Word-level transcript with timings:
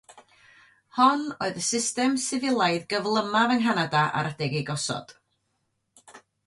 Hon 0.99 1.25
oedd 1.47 1.59
y 1.65 1.67
system 1.67 2.17
sifilaidd 2.25 2.89
gyflymaf 2.95 3.55
yng 3.57 3.63
Nghanada 3.67 4.05
ar 4.21 4.31
adeg 4.35 4.61
ei 4.61 4.69
gosod. 4.73 5.19